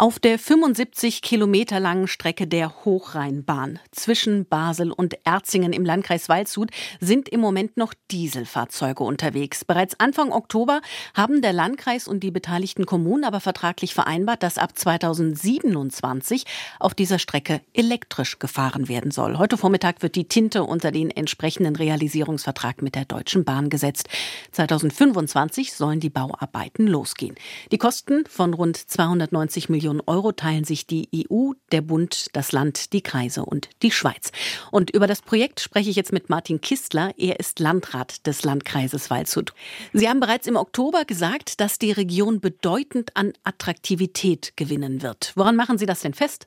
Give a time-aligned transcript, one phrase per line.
[0.00, 6.70] Auf der 75 Kilometer langen Strecke der Hochrheinbahn zwischen Basel und Erzingen im Landkreis Waldshut
[7.00, 9.64] sind im Moment noch Dieselfahrzeuge unterwegs.
[9.64, 10.82] Bereits Anfang Oktober
[11.14, 16.44] haben der Landkreis und die beteiligten Kommunen aber vertraglich vereinbart, dass ab 2027
[16.78, 19.36] auf dieser Strecke elektrisch gefahren werden soll.
[19.36, 24.08] Heute Vormittag wird die Tinte unter den entsprechenden Realisierungsvertrag mit der Deutschen Bahn gesetzt.
[24.52, 27.34] 2025 sollen die Bauarbeiten losgehen.
[27.72, 32.52] Die Kosten von rund 290 Millionen Millionen Euro teilen sich die EU, der Bund, das
[32.52, 34.32] Land, die Kreise und die Schweiz.
[34.70, 37.12] Und über das Projekt spreche ich jetzt mit Martin Kistler.
[37.16, 39.54] Er ist Landrat des Landkreises Waldshut.
[39.94, 45.32] Sie haben bereits im Oktober gesagt, dass die Region bedeutend an Attraktivität gewinnen wird.
[45.36, 46.46] Woran machen Sie das denn fest?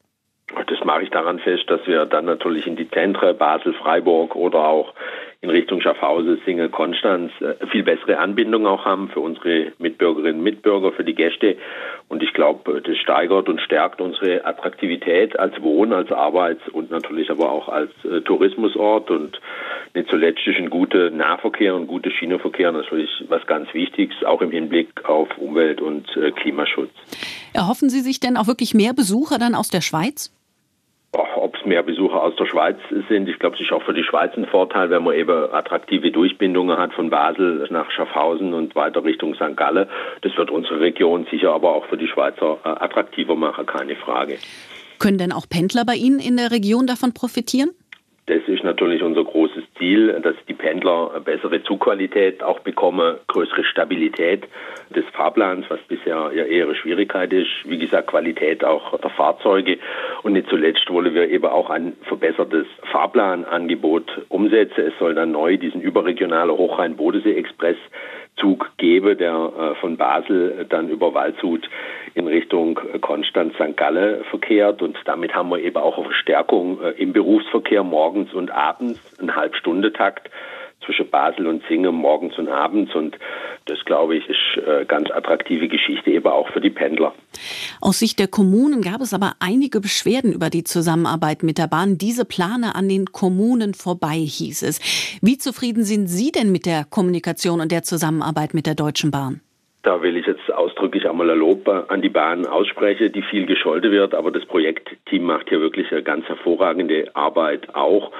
[0.67, 4.67] Das mache ich daran fest, dass wir dann natürlich in die Zentren Basel, Freiburg oder
[4.67, 4.94] auch
[5.41, 10.44] in Richtung Schaffhausen, Singe, Konstanz äh, viel bessere Anbindung auch haben für unsere Mitbürgerinnen und
[10.44, 11.58] Mitbürger, für die Gäste.
[12.09, 17.31] Und ich glaube, das steigert und stärkt unsere Attraktivität als Wohn-, als Arbeits- und natürlich
[17.31, 19.09] aber auch als äh, Tourismusort.
[19.09, 19.42] Und
[19.95, 24.52] nicht zuletzt ist ein guter Nahverkehr und guter Schienenverkehr natürlich was ganz Wichtiges, auch im
[24.52, 26.92] Hinblick auf Umwelt- und äh, Klimaschutz.
[27.53, 30.31] Erhoffen Sie sich denn auch wirklich mehr Besucher dann aus der Schweiz?
[31.52, 32.77] Ob es mehr Besucher aus der Schweiz
[33.09, 33.27] sind.
[33.27, 36.77] Ich glaube, es ist auch für die Schweiz ein Vorteil, wenn man eben attraktive Durchbindungen
[36.77, 39.57] hat von Basel nach Schaffhausen und weiter Richtung St.
[39.57, 39.89] Galle.
[40.22, 44.38] Das wird unsere Region sicher aber auch für die Schweizer äh, attraktiver machen, keine Frage.
[44.99, 47.72] Können denn auch Pendler bei Ihnen in der Region davon profitieren?
[48.27, 54.47] Das ist natürlich unser großes Ziel, dass die Pendler bessere Zugqualität auch bekommen, größere Stabilität
[54.95, 57.49] des Fahrplans, was bisher ja eher eine Schwierigkeit ist.
[57.66, 59.79] Wie gesagt, Qualität auch der Fahrzeuge.
[60.23, 64.86] Und nicht zuletzt wollen wir eben auch ein verbessertes Fahrplanangebot umsetzen.
[64.88, 67.78] Es soll dann neu diesen überregionalen Hochrhein-Bodensee-Express
[68.38, 71.69] Zug gebe, der äh, von Basel dann über Waldshut
[72.13, 73.75] in Richtung Konstanz St.
[73.75, 74.81] Galle verkehrt.
[74.81, 79.35] Und damit haben wir eben auch eine Verstärkung äh, im Berufsverkehr morgens und abends, ein
[79.35, 80.30] Halbstundetakt
[80.86, 82.94] zwischen Basel und Singen morgens und abends.
[82.96, 83.18] Und
[83.66, 87.14] das, glaube ich, ist eine ganz attraktive Geschichte eben auch für die Pendler.
[87.80, 91.97] Aus Sicht der Kommunen gab es aber einige Beschwerden über die Zusammenarbeit mit der Bahn.
[91.97, 95.20] Diese Plane an den Kommunen vorbei, hieß es.
[95.22, 99.41] Wie zufrieden sind Sie denn mit der Kommunikation und der Zusammenarbeit mit der Deutschen Bahn?
[99.84, 103.91] Da will ich jetzt ausdrücklich einmal ein Lob an die Bahn aussprechen, die viel gescholten
[103.91, 108.12] wird, aber das Projektteam macht hier wirklich eine ganz hervorragende Arbeit auch.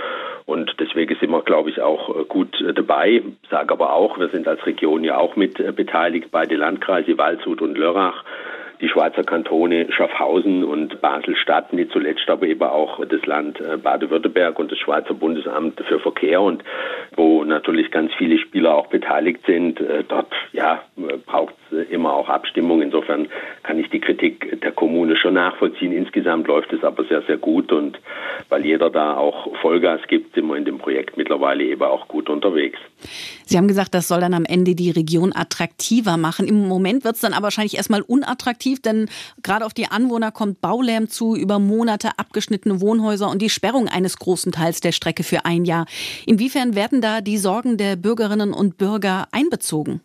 [0.52, 3.24] Und deswegen sind wir, glaube ich, auch gut dabei.
[3.50, 7.78] Sage aber auch, wir sind als Region ja auch mit beteiligt, beide Landkreise Waldshut und
[7.78, 8.24] Lörrach
[8.82, 14.58] die Schweizer Kantone Schaffhausen und Basel-Stadt, nicht zuletzt aber eben auch das Land äh, Baden-Württemberg
[14.58, 16.64] und das Schweizer Bundesamt für Verkehr und
[17.16, 19.80] wo natürlich ganz viele Spieler auch beteiligt sind.
[19.80, 20.82] Äh, dort ja,
[21.26, 21.54] braucht
[21.90, 22.82] immer auch Abstimmung.
[22.82, 23.28] Insofern
[23.64, 25.92] kann ich die Kritik der Kommune schon nachvollziehen.
[25.92, 28.00] Insgesamt läuft es aber sehr, sehr gut und
[28.50, 32.30] weil jeder da auch Vollgas gibt, sind wir in dem Projekt mittlerweile eben auch gut
[32.30, 32.80] unterwegs.
[33.46, 36.48] Sie haben gesagt, das soll dann am Ende die Region attraktiver machen.
[36.48, 39.10] Im Moment wird es dann aber wahrscheinlich erstmal unattraktiv, denn
[39.44, 44.18] gerade auf die Anwohner kommt Baulärm zu, über Monate abgeschnittene Wohnhäuser und die Sperrung eines
[44.18, 45.86] großen Teils der Strecke für ein Jahr.
[46.26, 50.02] Inwiefern werden da die Sorgen der Bürgerinnen und Bürger einbezogen?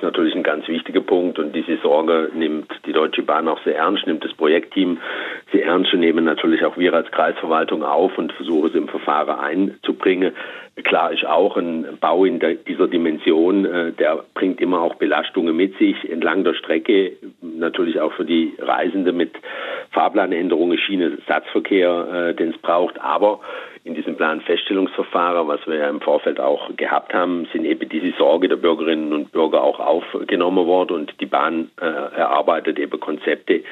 [0.00, 3.76] Ist natürlich ein ganz wichtiger Punkt und diese Sorge nimmt die Deutsche Bahn auch sehr
[3.76, 4.96] ernst, nimmt das Projektteam
[5.52, 9.38] sehr ernst und nehmen natürlich auch wir als Kreisverwaltung auf und versuchen es im Verfahren
[9.38, 10.32] einzubringen.
[10.84, 15.76] Klar ist auch ein Bau in dieser Dimension, äh, der bringt immer auch Belastungen mit
[15.76, 19.32] sich entlang der Strecke, natürlich auch für die Reisende mit
[19.90, 23.00] Fahrplanänderungen, Schiene, Satzverkehr, äh, den es braucht.
[23.00, 23.40] Aber
[23.82, 28.48] in diesem Planfeststellungsverfahren, was wir ja im Vorfeld auch gehabt haben, sind eben diese Sorge
[28.48, 33.62] der Bürgerinnen und Bürger auch aufgenommen worden und die Bahn äh, erarbeitet eben Konzepte,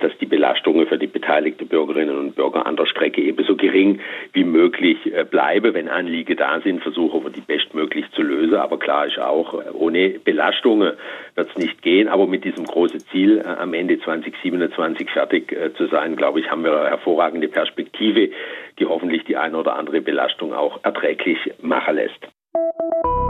[0.00, 4.00] dass die Belastungen für die beteiligten Bürgerinnen und Bürger an der Strecke ebenso gering
[4.32, 5.74] wie möglich äh, bleibe.
[5.74, 8.54] Wenn Anliegen da sind, versuchen wir die bestmöglich zu lösen.
[8.54, 10.92] Aber klar ist auch, äh, ohne Belastungen
[11.34, 12.08] wird es nicht gehen.
[12.08, 16.64] Aber mit diesem großen Ziel, äh, am Ende 2027 fertig zu sein, glaube ich, haben
[16.64, 18.30] wir eine hervorragende Perspektive,
[18.78, 22.31] die hoffentlich die eine oder andere Belastung auch erträglich machen lässt.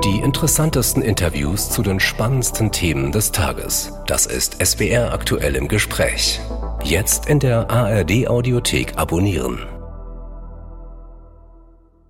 [0.04, 3.93] Die interessantesten Interviews zu den spannendsten Themen des Tages.
[4.08, 6.40] Das ist SWR aktuell im Gespräch.
[6.82, 9.71] Jetzt in der ARD Audiothek abonnieren.